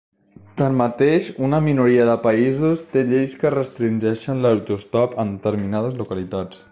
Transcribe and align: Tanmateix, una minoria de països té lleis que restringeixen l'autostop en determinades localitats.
Tanmateix, 0.59 1.27
una 1.47 1.59
minoria 1.65 2.07
de 2.09 2.15
països 2.23 2.81
té 2.95 3.05
lleis 3.11 3.37
que 3.43 3.53
restringeixen 3.57 4.43
l'autostop 4.47 5.17
en 5.25 5.35
determinades 5.39 6.01
localitats. 6.05 6.65